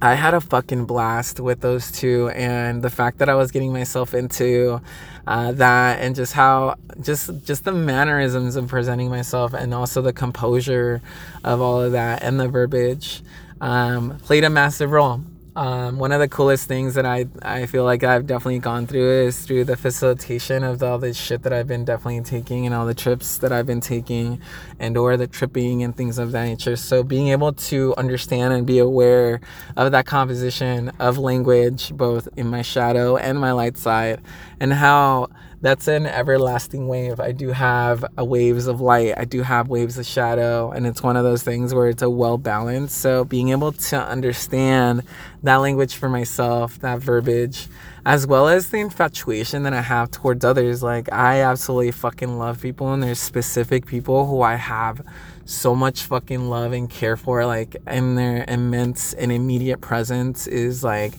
I 0.00 0.14
had 0.14 0.34
a 0.34 0.40
fucking 0.40 0.86
blast 0.86 1.38
with 1.38 1.60
those 1.60 1.92
two, 1.92 2.28
and 2.30 2.82
the 2.82 2.90
fact 2.90 3.18
that 3.18 3.28
I 3.28 3.34
was 3.34 3.52
getting 3.52 3.72
myself 3.72 4.14
into 4.14 4.80
uh, 5.26 5.52
that, 5.52 6.00
and 6.00 6.16
just 6.16 6.32
how 6.32 6.74
just 7.00 7.30
just 7.44 7.64
the 7.64 7.72
mannerisms 7.72 8.56
of 8.56 8.68
presenting 8.68 9.10
myself, 9.10 9.54
and 9.54 9.72
also 9.72 10.02
the 10.02 10.12
composure 10.12 11.00
of 11.44 11.60
all 11.60 11.80
of 11.80 11.92
that, 11.92 12.22
and 12.22 12.40
the 12.40 12.48
verbiage 12.48 13.22
um, 13.60 14.18
played 14.18 14.44
a 14.44 14.50
massive 14.50 14.90
role. 14.90 15.22
Um, 15.54 15.98
one 15.98 16.12
of 16.12 16.20
the 16.20 16.28
coolest 16.28 16.66
things 16.66 16.94
that 16.94 17.04
I, 17.04 17.26
I 17.42 17.66
feel 17.66 17.84
like 17.84 18.02
I've 18.02 18.26
definitely 18.26 18.60
gone 18.60 18.86
through 18.86 19.26
is 19.26 19.44
through 19.44 19.64
the 19.64 19.76
facilitation 19.76 20.64
of 20.64 20.82
all 20.82 20.96
the 20.98 21.12
shit 21.12 21.42
that 21.42 21.52
I've 21.52 21.66
been 21.66 21.84
definitely 21.84 22.22
taking 22.22 22.64
and 22.64 22.74
all 22.74 22.86
the 22.86 22.94
trips 22.94 23.36
that 23.38 23.52
I've 23.52 23.66
been 23.66 23.82
taking 23.82 24.40
and 24.78 24.96
or 24.96 25.18
the 25.18 25.26
tripping 25.26 25.82
and 25.82 25.94
things 25.94 26.18
of 26.18 26.32
that 26.32 26.44
nature. 26.44 26.74
So 26.76 27.02
being 27.02 27.28
able 27.28 27.52
to 27.52 27.94
understand 27.98 28.54
and 28.54 28.66
be 28.66 28.78
aware 28.78 29.42
of 29.76 29.92
that 29.92 30.06
composition 30.06 30.90
of 30.98 31.18
language, 31.18 31.92
both 31.94 32.28
in 32.34 32.46
my 32.46 32.62
shadow 32.62 33.18
and 33.18 33.38
my 33.38 33.52
light 33.52 33.76
side, 33.76 34.22
and 34.58 34.72
how 34.72 35.28
that's 35.62 35.88
an 35.88 36.06
everlasting 36.06 36.88
wave. 36.88 37.20
I 37.20 37.32
do 37.32 37.48
have 37.52 38.04
a 38.18 38.24
waves 38.24 38.66
of 38.66 38.80
light, 38.80 39.14
I 39.16 39.24
do 39.24 39.42
have 39.42 39.68
waves 39.68 39.96
of 39.96 40.04
shadow, 40.04 40.72
and 40.72 40.86
it's 40.86 41.02
one 41.02 41.16
of 41.16 41.24
those 41.24 41.42
things 41.42 41.72
where 41.72 41.88
it's 41.88 42.02
a 42.02 42.10
well 42.10 42.36
balanced. 42.36 42.98
So 42.98 43.24
being 43.24 43.50
able 43.50 43.72
to 43.72 43.96
understand 43.98 45.02
that 45.42 45.56
language 45.56 45.94
for 45.94 46.08
myself, 46.08 46.78
that 46.80 46.98
verbiage, 46.98 47.68
as 48.04 48.26
well 48.26 48.48
as 48.48 48.70
the 48.70 48.78
infatuation 48.78 49.62
that 49.62 49.72
I 49.72 49.80
have 49.80 50.10
towards 50.10 50.44
others. 50.44 50.82
Like 50.82 51.12
I 51.12 51.42
absolutely 51.42 51.92
fucking 51.92 52.38
love 52.38 52.60
people, 52.60 52.92
and 52.92 53.02
there's 53.02 53.20
specific 53.20 53.86
people 53.86 54.26
who 54.26 54.42
I 54.42 54.56
have 54.56 55.00
so 55.44 55.74
much 55.74 56.02
fucking 56.02 56.48
love 56.48 56.72
and 56.72 56.88
care 56.88 57.16
for, 57.16 57.44
like, 57.44 57.76
and 57.86 58.16
their 58.16 58.44
immense 58.48 59.12
and 59.12 59.32
immediate 59.32 59.80
presence 59.80 60.46
is 60.46 60.84
like 60.84 61.14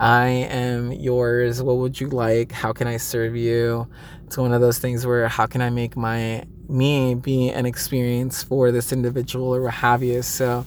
I 0.00 0.26
am 0.28 0.92
yours. 0.92 1.62
What 1.62 1.76
would 1.78 2.00
you 2.00 2.08
like? 2.08 2.52
How 2.52 2.72
can 2.72 2.86
I 2.86 2.96
serve 2.96 3.36
you? 3.36 3.86
It's 4.26 4.36
one 4.36 4.52
of 4.52 4.60
those 4.60 4.78
things 4.78 5.06
where 5.06 5.28
how 5.28 5.46
can 5.46 5.60
I 5.60 5.70
make 5.70 5.96
my 5.96 6.44
me 6.68 7.14
be 7.14 7.50
an 7.50 7.66
experience 7.66 8.42
for 8.42 8.72
this 8.72 8.92
individual 8.92 9.54
or 9.54 9.62
what 9.62 9.74
have 9.74 10.02
you. 10.02 10.22
So 10.22 10.64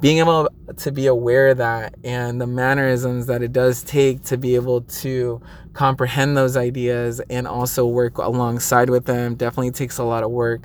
being 0.00 0.18
able 0.18 0.48
to 0.76 0.92
be 0.92 1.06
aware 1.06 1.48
of 1.48 1.58
that 1.58 1.94
and 2.04 2.40
the 2.40 2.46
mannerisms 2.46 3.26
that 3.26 3.42
it 3.42 3.52
does 3.52 3.82
take 3.82 4.22
to 4.24 4.36
be 4.36 4.54
able 4.54 4.82
to 4.82 5.40
comprehend 5.72 6.36
those 6.36 6.56
ideas 6.56 7.20
and 7.30 7.46
also 7.46 7.86
work 7.86 8.18
alongside 8.18 8.90
with 8.90 9.06
them 9.06 9.34
definitely 9.34 9.70
takes 9.70 9.98
a 9.98 10.04
lot 10.04 10.22
of 10.22 10.30
work. 10.30 10.62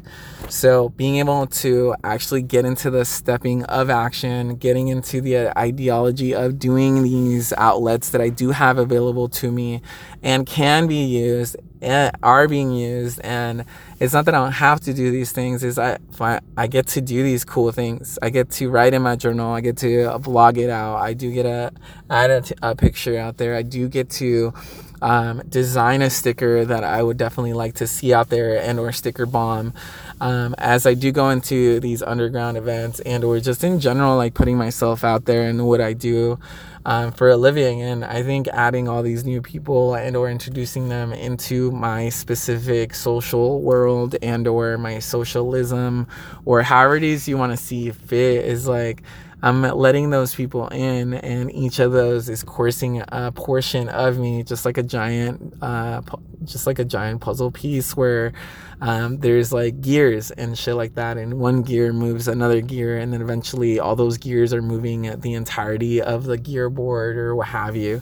So, 0.50 0.90
being 0.90 1.18
able 1.18 1.48
to 1.48 1.96
actually 2.04 2.42
get 2.42 2.66
into 2.66 2.90
the 2.90 3.06
stepping 3.06 3.64
of 3.66 3.90
action, 3.90 4.56
getting 4.56 4.90
into 4.90 5.22
the 5.22 5.58
ideology 5.58 6.34
of 6.34 6.60
doing 6.60 7.04
these 7.04 7.54
outlets 7.54 8.10
that 8.10 8.22
I 8.22 8.30
do 8.30 8.52
have 8.52 8.78
available 8.78 9.30
to 9.30 9.52
me 9.52 9.82
and 10.22 10.46
can 10.46 10.88
be 10.88 11.04
used 11.04 11.58
and 11.82 12.12
are 12.24 12.48
being 12.48 12.72
used 12.72 13.20
and 13.22 13.64
it's 14.00 14.14
not 14.14 14.26
that 14.26 14.34
I 14.34 14.40
don't 14.40 14.52
have 14.54 14.80
to 14.82 14.94
do 14.94 15.12
these 15.12 15.32
things 15.32 15.64
is 15.64 15.78
I, 15.78 15.98
I 16.20 16.40
I 16.56 16.68
get 16.68 16.88
to 16.88 17.02
do 17.02 17.22
these 17.22 17.46
cool 17.46 17.72
things 17.72 18.18
I 18.22 18.30
get 18.30 18.50
to 18.52 18.70
write 18.70 18.96
in 18.96 19.04
my 19.04 19.16
journal 19.16 19.52
I 19.52 19.62
get 19.62 19.78
to 19.78 19.87
blog 20.20 20.58
it 20.58 20.70
out. 20.70 20.98
I 20.98 21.14
do 21.14 21.32
get 21.32 21.46
a 21.46 21.72
add 22.10 22.32
a, 22.32 22.44
a 22.72 22.76
picture 22.76 23.18
out 23.18 23.38
there. 23.38 23.56
I 23.56 23.62
do 23.64 23.88
get 23.88 24.10
to 24.22 24.54
um, 25.02 25.42
design 25.48 26.02
a 26.02 26.10
sticker 26.10 26.66
that 26.66 26.84
I 26.84 27.04
would 27.04 27.18
definitely 27.18 27.54
like 27.54 27.76
to 27.76 27.88
see 27.88 28.14
out 28.14 28.30
there 28.30 28.60
and 28.62 28.80
or 28.80 28.92
sticker 28.92 29.26
bomb. 29.26 29.74
Um, 30.20 30.56
as 30.58 30.88
I 30.88 30.96
do 30.96 31.12
go 31.12 31.30
into 31.30 31.80
these 31.80 32.02
underground 32.02 32.58
events 32.58 33.00
and 33.02 33.24
or 33.24 33.40
just 33.40 33.64
in 33.64 33.80
general 33.80 34.18
like 34.18 34.34
putting 34.34 34.58
myself 34.58 35.04
out 35.04 35.26
there 35.26 35.44
and 35.44 35.68
what 35.68 35.80
I 35.80 35.94
do 35.94 36.40
um, 36.86 37.12
for 37.12 37.30
a 37.30 37.38
living. 37.38 37.82
And 37.82 38.04
I 38.04 38.24
think 38.24 38.48
adding 38.48 38.88
all 38.88 39.04
these 39.04 39.26
new 39.26 39.42
people 39.42 39.94
and 39.94 40.16
or 40.16 40.30
introducing 40.30 40.90
them 40.90 41.14
into 41.14 41.70
my 41.72 42.10
specific 42.10 42.96
social 42.96 43.62
world 43.62 44.16
and 44.24 44.48
or 44.48 44.78
my 44.80 44.98
socialism 45.00 46.08
or 46.46 46.64
however 46.64 46.96
it 46.96 47.04
is 47.04 47.28
you 47.28 47.38
want 47.38 47.52
to 47.52 47.58
see 47.58 47.92
fit 47.92 48.46
is 48.46 48.68
like 48.68 49.04
I'm 49.42 49.62
letting 49.62 50.10
those 50.10 50.34
people 50.34 50.68
in, 50.70 51.14
and 51.14 51.52
each 51.54 51.78
of 51.80 51.92
those 51.92 52.28
is 52.28 52.44
coursing 52.44 53.04
a 53.10 53.32
portion 53.32 53.88
of 53.88 54.18
me, 54.18 54.44
just 54.44 54.66
like 54.66 54.78
a 54.78 54.84
giant, 54.84 55.54
uh, 55.62 56.02
just 56.44 56.66
like 56.66 56.80
a 56.80 56.86
giant 56.86 57.22
puzzle 57.22 57.52
piece 57.52 57.96
where 57.96 58.34
um, 58.82 59.20
there's 59.20 59.54
like 59.54 59.80
gears 59.80 60.32
and 60.32 60.58
shit 60.58 60.74
like 60.76 60.96
that, 60.96 61.18
and 61.18 61.40
one 61.40 61.62
gear 61.62 61.94
moves 61.94 62.28
another 62.28 62.62
gear, 62.62 62.98
and 62.98 63.14
then 63.14 63.22
eventually 63.22 63.80
all 63.80 63.96
those 63.96 64.18
gears 64.18 64.54
are 64.54 64.62
moving 64.62 65.20
the 65.22 65.34
entirety 65.36 66.02
of 66.02 66.24
the 66.24 66.38
gear 66.38 66.70
board 66.70 67.16
or 67.18 67.36
what 67.36 67.48
have 67.48 67.76
you, 67.76 68.02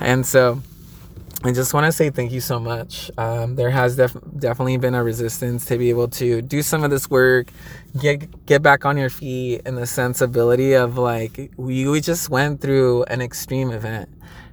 and 0.00 0.26
so 0.26 0.60
I 1.46 1.52
just 1.52 1.74
want 1.74 1.84
to 1.84 1.92
say 1.92 2.08
thank 2.08 2.32
you 2.32 2.40
so 2.40 2.58
much. 2.58 3.10
Um, 3.18 3.54
there 3.56 3.68
has 3.68 3.96
def- 3.96 4.16
definitely 4.38 4.78
been 4.78 4.94
a 4.94 5.04
resistance 5.04 5.66
to 5.66 5.76
be 5.76 5.90
able 5.90 6.08
to 6.08 6.40
do 6.40 6.62
some 6.62 6.82
of 6.82 6.90
this 6.90 7.10
work, 7.10 7.52
get 8.00 8.46
get 8.46 8.62
back 8.62 8.86
on 8.86 8.96
your 8.96 9.10
feet, 9.10 9.60
and 9.66 9.76
the 9.76 9.86
sensibility 9.86 10.72
of 10.72 10.96
like 10.96 11.52
we, 11.58 11.86
we 11.86 12.00
just 12.00 12.30
went 12.30 12.62
through 12.62 13.04
an 13.04 13.20
extreme 13.20 13.72
event. 13.72 14.08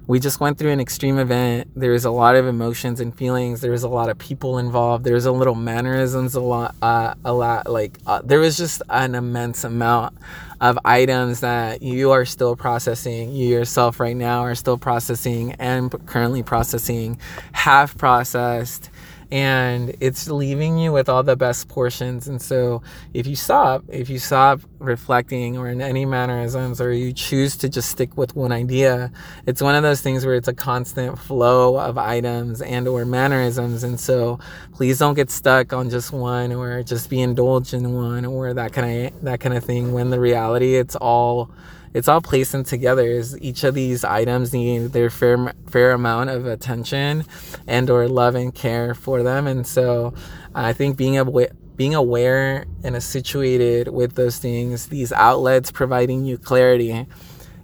We 0.06 0.18
just 0.18 0.40
went 0.40 0.58
through 0.58 0.72
an 0.72 0.80
extreme 0.80 1.18
event. 1.18 1.70
There 1.76 1.92
was 1.92 2.04
a 2.04 2.10
lot 2.10 2.34
of 2.34 2.46
emotions 2.46 2.98
and 2.98 3.14
feelings. 3.14 3.60
There 3.60 3.70
was 3.70 3.84
a 3.84 3.88
lot 3.88 4.08
of 4.08 4.18
people 4.18 4.58
involved. 4.58 5.04
There 5.04 5.14
was 5.14 5.26
a 5.26 5.32
little 5.32 5.54
mannerisms, 5.54 6.34
a 6.34 6.40
lot, 6.40 6.74
uh, 6.82 7.14
a 7.24 7.32
lot 7.32 7.70
like 7.70 7.98
uh, 8.06 8.20
there 8.24 8.40
was 8.40 8.56
just 8.56 8.82
an 8.90 9.14
immense 9.14 9.62
amount 9.62 10.16
of 10.60 10.78
items 10.84 11.40
that 11.40 11.82
you 11.82 12.10
are 12.12 12.24
still 12.24 12.54
processing, 12.56 13.32
you 13.32 13.48
yourself 13.48 13.98
right 13.98 14.16
now 14.16 14.40
are 14.40 14.54
still 14.54 14.78
processing 14.78 15.52
and 15.54 15.90
currently 16.06 16.42
processing, 16.42 17.18
have 17.52 17.96
processed, 17.96 18.90
and 19.32 19.96
it's 19.98 20.28
leaving 20.28 20.76
you 20.76 20.92
with 20.92 21.08
all 21.08 21.22
the 21.22 21.36
best 21.36 21.66
portions. 21.66 22.28
And 22.28 22.40
so, 22.40 22.82
if 23.14 23.26
you 23.26 23.34
stop, 23.34 23.82
if 23.88 24.10
you 24.10 24.18
stop 24.18 24.60
reflecting 24.78 25.56
or 25.56 25.68
in 25.68 25.80
any 25.80 26.04
mannerisms, 26.04 26.82
or 26.82 26.92
you 26.92 27.14
choose 27.14 27.56
to 27.56 27.70
just 27.70 27.88
stick 27.88 28.14
with 28.18 28.36
one 28.36 28.52
idea, 28.52 29.10
it's 29.46 29.62
one 29.62 29.74
of 29.74 29.82
those 29.82 30.02
things 30.02 30.26
where 30.26 30.34
it's 30.34 30.48
a 30.48 30.52
constant 30.52 31.18
flow 31.18 31.78
of 31.78 31.96
items 31.96 32.60
and 32.60 32.86
or 32.86 33.06
mannerisms. 33.06 33.84
And 33.84 33.98
so, 33.98 34.38
please 34.74 34.98
don't 34.98 35.14
get 35.14 35.30
stuck 35.30 35.72
on 35.72 35.88
just 35.88 36.12
one 36.12 36.52
or 36.52 36.82
just 36.82 37.08
be 37.08 37.22
indulged 37.22 37.72
in 37.72 37.94
one 37.94 38.26
or 38.26 38.52
that 38.52 38.74
kind 38.74 39.06
of 39.06 39.22
that 39.22 39.40
kind 39.40 39.56
of 39.56 39.64
thing. 39.64 39.94
When 39.94 40.10
the 40.10 40.20
reality, 40.20 40.74
it's 40.74 40.94
all 40.96 41.50
it's 41.94 42.08
all 42.08 42.20
placing 42.20 42.64
together 42.64 43.06
is 43.06 43.38
each 43.40 43.64
of 43.64 43.74
these 43.74 44.04
items 44.04 44.52
need 44.52 44.92
their 44.92 45.10
fair 45.10 45.52
fair 45.68 45.92
amount 45.92 46.30
of 46.30 46.46
attention 46.46 47.24
and 47.66 47.90
or 47.90 48.08
love 48.08 48.34
and 48.34 48.54
care 48.54 48.94
for 48.94 49.22
them. 49.22 49.46
And 49.46 49.66
so 49.66 50.14
i 50.54 50.72
think 50.72 50.96
being 50.96 51.16
able 51.16 51.46
being 51.76 51.94
aware 51.94 52.66
and 52.84 53.02
situated 53.02 53.88
with 53.88 54.14
those 54.14 54.38
things 54.38 54.86
these 54.88 55.12
outlets 55.12 55.70
providing 55.70 56.24
you 56.24 56.38
clarity. 56.38 57.06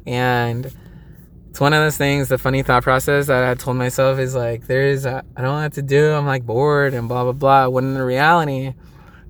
And 0.06 0.73
it's 1.50 1.61
one 1.61 1.73
of 1.73 1.82
those 1.82 1.97
things 1.97 2.28
the 2.28 2.38
funny 2.38 2.62
thought 2.62 2.82
process 2.82 3.26
that 3.26 3.44
i 3.44 3.54
told 3.54 3.76
myself 3.76 4.18
is 4.18 4.35
like 4.35 4.66
there's 4.66 5.04
i 5.06 5.23
don't 5.37 5.62
what 5.62 5.73
to 5.75 5.82
do. 5.82 6.12
I'm 6.12 6.26
like 6.26 6.44
bored 6.44 6.94
and 6.94 7.08
blah 7.08 7.25
blah 7.25 7.32
blah 7.32 7.68
when 7.68 7.97
in 7.97 7.99
reality 7.99 8.75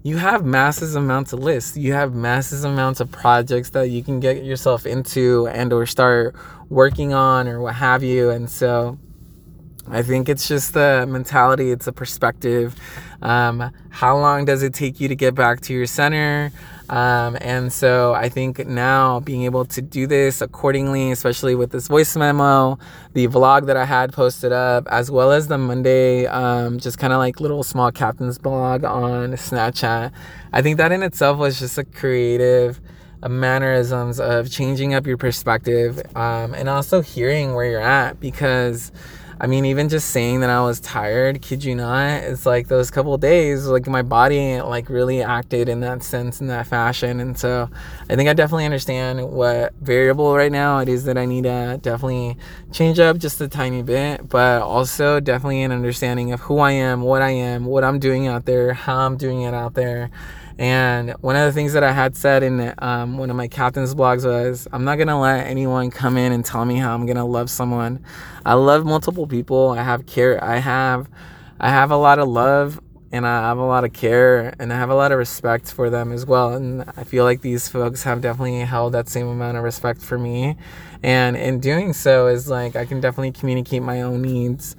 you 0.09 0.17
have 0.17 0.43
massive 0.43 0.97
amounts 0.97 1.35
of 1.35 1.41
lists. 1.41 1.77
You 1.77 1.93
have 1.93 2.15
massive 2.15 2.65
amounts 2.65 3.00
of 3.00 3.12
projects 3.12 3.71
that 3.71 3.91
you 3.91 4.03
can 4.03 4.21
get 4.21 4.43
yourself 4.43 4.87
into 4.87 5.47
and 5.49 5.71
or 5.71 5.85
start 5.85 6.35
working 6.71 7.12
on 7.12 7.47
or 7.47 7.61
what 7.61 7.75
have 7.75 8.03
you. 8.03 8.31
And 8.31 8.49
so 8.49 8.99
i 9.91 10.03
think 10.03 10.29
it's 10.29 10.47
just 10.47 10.75
the 10.75 11.07
mentality 11.09 11.71
it's 11.71 11.87
a 11.87 11.93
perspective. 11.93 12.75
Um, 13.21 13.71
how 13.91 14.17
long 14.19 14.47
does 14.47 14.62
it 14.62 14.73
take 14.73 14.99
you 14.99 15.09
to 15.09 15.17
get 15.17 15.35
back 15.35 15.61
to 15.62 15.75
your 15.75 15.87
center 15.87 16.53
um, 16.88 17.37
and 17.40 17.73
so 17.73 18.14
I 18.14 18.28
think 18.28 18.66
now 18.66 19.21
being 19.21 19.42
able 19.42 19.64
to 19.66 19.83
do 19.83 20.07
this 20.07 20.40
accordingly, 20.40 21.11
especially 21.11 21.54
with 21.54 21.71
this 21.71 21.88
voice 21.88 22.16
memo, 22.16 22.78
the 23.12 23.28
vlog 23.28 23.66
that 23.66 23.76
I 23.76 23.85
had 23.85 24.12
posted 24.12 24.52
up, 24.52 24.88
as 24.88 25.11
well 25.11 25.30
as 25.33 25.49
the 25.49 25.59
Monday, 25.59 26.26
um, 26.26 26.78
just 26.78 26.99
kind 26.99 27.12
of 27.12 27.18
like 27.18 27.40
little 27.40 27.62
small 27.62 27.92
captain's 27.92 28.38
blog 28.38 28.85
on 28.85 29.33
Snapchat, 29.33 30.12
I 30.52 30.62
think 30.62 30.78
that 30.78 30.92
in 30.92 31.02
itself 31.02 31.38
was 31.38 31.59
just 31.59 31.76
a 31.76 31.85
creative 31.85 32.80
uh, 33.23 33.28
mannerisms 33.28 34.18
of 34.21 34.50
changing 34.50 34.95
up 34.95 35.07
your 35.07 35.16
perspective 35.16 36.00
um, 36.16 36.54
and 36.54 36.68
also 36.68 37.02
hearing 37.02 37.54
where 37.54 37.71
you're 37.71 37.80
at 37.80 38.18
because 38.21 38.92
I 39.40 39.47
mean, 39.47 39.64
even 39.66 39.88
just 39.88 40.11
saying 40.11 40.40
that 40.40 40.50
I 40.50 40.61
was 40.62 40.80
tired, 40.80 41.42
kid 41.42 41.62
you 41.62 41.75
not, 41.75 42.23
it's 42.25 42.45
like 42.45 42.68
those 42.68 42.90
couple 42.90 43.16
days, 43.18 43.66
like 43.66 43.87
my 43.87 44.02
body 44.02 44.61
like 44.61 44.88
really 44.88 45.23
acted 45.23 45.68
in 45.68 45.80
that 45.80 46.02
sense, 46.02 46.40
in 46.40 46.49
that 46.49 46.66
fashion. 46.66 47.21
And 47.21 47.38
so 47.38 47.71
I 48.11 48.16
think 48.16 48.28
I 48.28 48.33
definitely 48.33 48.64
understand 48.64 49.30
what 49.30 49.75
variable 49.80 50.35
right 50.35 50.50
now 50.50 50.78
it 50.78 50.88
is 50.88 51.04
that 51.04 51.16
I 51.16 51.25
need 51.25 51.45
to 51.45 51.78
definitely 51.80 52.37
change 52.73 52.99
up 52.99 53.18
just 53.18 53.40
a 53.40 53.49
tiny 53.49 53.83
bit, 53.83 54.28
but 54.28 54.62
also 54.62 55.21
definitely 55.21 55.62
an 55.62 55.73
understanding 55.73 56.33
of 56.33 56.40
who 56.40 56.59
I 56.59 56.73
am, 56.73 57.02
what 57.02 57.23
I 57.23 57.30
am, 57.30 57.64
what 57.64 57.85
I'm 57.85 57.99
doing 58.00 58.26
out 58.26 58.45
there, 58.45 58.75
how 58.75 58.99
I'm 58.99 59.16
doing 59.16 59.42
it 59.42 59.54
out 59.54 59.75
there 59.75 60.11
And 60.59 61.11
one 61.21 61.37
of 61.37 61.47
the 61.47 61.53
things 61.53 61.73
that 61.75 61.85
I 61.85 61.93
had 61.93 62.17
said 62.17 62.43
in 62.43 62.75
um, 62.79 63.17
one 63.17 63.31
of 63.31 63.37
my 63.37 63.47
captain's 63.47 63.95
blogs 63.95 64.25
was, 64.25 64.67
I'm 64.73 64.85
not 64.85 64.97
gonna 64.97 65.21
let 65.21 65.47
anyone 65.47 65.91
come 65.91 66.17
in 66.17 66.33
and 66.33 66.45
tell 66.45 66.65
me 66.65 66.77
how 66.77 66.95
I'm 66.95 67.07
gonna 67.07 67.27
love 67.27 67.49
someone. 67.49 68.05
I 68.45 68.55
love 68.55 68.85
multiple 68.85 69.27
people. 69.27 69.71
I 69.71 69.83
have 69.83 70.07
care. 70.07 70.43
I 70.43 70.57
have, 70.57 71.09
I 71.61 71.71
have 71.71 71.93
a 71.93 71.97
lot 71.97 72.19
of 72.19 72.27
love 72.27 72.81
and 73.12 73.27
I 73.27 73.41
have 73.49 73.59
a 73.59 73.65
lot 73.65 73.85
of 73.85 73.93
care 73.93 74.55
and 74.59 74.73
I 74.73 74.77
have 74.77 74.91
a 74.91 74.95
lot 74.95 75.12
of 75.12 75.19
respect 75.19 75.73
for 75.73 75.91
them 75.91 76.12
as 76.12 76.27
well. 76.27 76.55
And 76.55 76.85
I 76.97 77.05
feel 77.05 77.25
like 77.25 77.41
these 77.41 77.69
folks 77.69 78.03
have 78.03 78.21
definitely 78.21 78.59
held 78.61 78.95
that 78.95 79.09
same 79.09 79.29
amount 79.29 79.57
of 79.57 79.62
respect 79.62 80.03
for 80.03 80.19
me. 80.19 80.57
And 81.03 81.37
in 81.37 81.61
doing 81.61 81.93
so, 81.93 82.27
is 82.27 82.49
like 82.49 82.75
I 82.75 82.85
can 82.85 83.00
definitely 83.00 83.33
communicate 83.33 83.83
my 83.83 84.03
own 84.03 84.23
needs. 84.23 84.77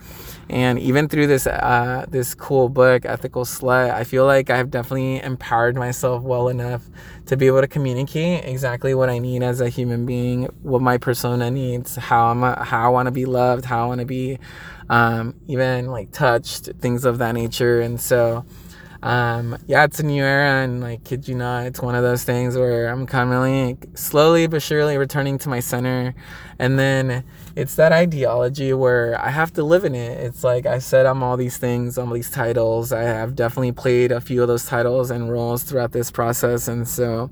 And 0.50 0.80
even 0.80 1.08
through 1.08 1.28
this 1.28 1.46
uh, 1.46 2.06
this 2.10 2.34
cool 2.34 2.70
book, 2.70 3.06
Ethical 3.06 3.46
Slut, 3.46 3.92
I 3.92 4.04
feel 4.04 4.26
like 4.26 4.50
I've 4.50 4.72
definitely 4.72 5.22
empowered 5.22 5.76
myself 5.76 6.24
well 6.24 6.48
enough 6.48 6.84
to 7.28 7.38
be 7.38 7.46
able 7.46 7.62
to 7.62 7.68
communicate 7.68 8.46
exactly 8.46 8.96
what 8.96 9.10
I 9.10 9.20
need 9.20 9.44
as 9.44 9.62
a 9.62 9.70
human 9.70 10.08
being, 10.08 10.46
what 10.64 10.82
my 10.82 10.98
persona 10.98 11.52
needs, 11.52 11.96
how 11.96 12.28
I'm 12.28 12.42
how 12.42 12.86
I 12.86 12.90
want 12.90 13.06
to 13.06 13.12
be 13.12 13.26
loved, 13.26 13.66
how 13.66 13.84
I 13.84 13.88
want 13.88 14.00
to 14.00 14.08
be 14.08 14.40
um, 14.90 15.36
even 15.48 15.88
like 15.88 16.12
touched, 16.12 16.70
things 16.80 17.06
of 17.06 17.20
that 17.20 17.34
nature. 17.34 17.82
And 17.82 18.02
so, 18.02 18.44
um, 19.04 19.58
yeah, 19.68 19.86
it's 19.86 20.00
a 20.00 20.04
new 20.04 20.24
era, 20.24 20.64
and 20.64 20.82
like, 20.82 21.04
kid 21.04 21.28
you 21.28 21.36
not, 21.36 21.68
it's 21.68 21.80
one 21.80 21.96
of 21.96 22.04
those 22.04 22.24
things 22.24 22.58
where 22.58 22.88
I'm 22.88 23.06
kind 23.06 23.32
of 23.32 23.42
like 23.42 23.98
slowly 23.98 24.48
but 24.48 24.62
surely 24.62 24.98
returning 24.98 25.38
to 25.40 25.50
my 25.50 25.60
center. 25.60 26.16
And 26.58 26.78
then 26.78 27.24
it's 27.60 27.76
that 27.76 27.92
ideology 27.92 28.72
where 28.72 29.20
I 29.20 29.30
have 29.32 29.52
to 29.54 29.64
live 29.64 29.84
in 29.84 29.94
it. 29.94 30.18
It's 30.18 30.46
like 30.46 30.66
I 30.66 30.80
said, 30.80 31.06
I'm 31.06 31.22
all 31.22 31.36
these 31.36 31.58
things, 31.58 31.98
all 31.98 32.08
these 32.08 32.32
titles. 32.32 32.94
I 32.94 33.02
have 33.02 33.36
definitely 33.36 33.74
played 33.74 34.14
a 34.14 34.22
few 34.22 34.42
of 34.42 34.48
those 34.48 34.66
titles 34.66 35.12
and 35.12 35.30
roles 35.30 35.64
throughout 35.64 35.92
this 35.92 36.10
process. 36.10 36.70
And 36.70 36.88
so 36.88 37.30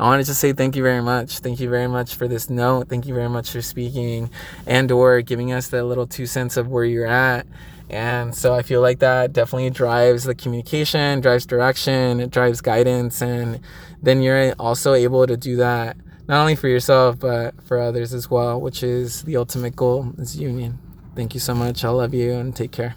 I 0.00 0.02
wanted 0.02 0.26
to 0.26 0.34
say 0.34 0.52
thank 0.52 0.74
you 0.74 0.82
very 0.82 1.00
much. 1.00 1.38
Thank 1.38 1.60
you 1.60 1.70
very 1.70 1.86
much 1.86 2.16
for 2.16 2.26
this 2.26 2.50
note. 2.50 2.88
Thank 2.88 3.06
you 3.06 3.14
very 3.14 3.28
much 3.28 3.52
for 3.52 3.62
speaking 3.62 4.30
and 4.66 4.90
or 4.90 5.22
giving 5.22 5.52
us 5.52 5.68
that 5.68 5.84
little 5.84 6.08
two 6.08 6.26
cents 6.26 6.56
of 6.56 6.66
where 6.66 6.84
you're 6.84 7.06
at. 7.06 7.46
And 7.88 8.34
so 8.34 8.54
I 8.54 8.62
feel 8.62 8.80
like 8.80 8.98
that 8.98 9.32
definitely 9.32 9.70
drives 9.70 10.24
the 10.24 10.34
communication, 10.34 11.20
drives 11.20 11.46
direction, 11.46 12.18
it 12.18 12.32
drives 12.32 12.60
guidance. 12.60 13.22
And 13.22 13.60
then 14.02 14.22
you're 14.22 14.54
also 14.54 14.94
able 14.94 15.24
to 15.28 15.36
do 15.36 15.54
that 15.56 15.96
not 16.28 16.40
only 16.40 16.54
for 16.54 16.68
yourself, 16.68 17.18
but 17.18 17.54
for 17.64 17.78
others 17.78 18.12
as 18.12 18.30
well, 18.30 18.60
which 18.60 18.82
is 18.82 19.22
the 19.22 19.36
ultimate 19.36 19.74
goal 19.74 20.12
is 20.18 20.38
union. 20.38 20.78
Thank 21.16 21.34
you 21.34 21.40
so 21.40 21.54
much. 21.54 21.84
I 21.84 21.88
love 21.88 22.14
you 22.14 22.32
and 22.32 22.54
take 22.54 22.70
care. 22.70 22.94